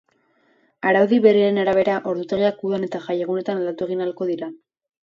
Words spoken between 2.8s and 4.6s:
eta jaiegunetan aldatu egin ahalko dira.